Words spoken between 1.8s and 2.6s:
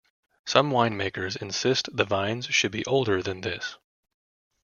the vines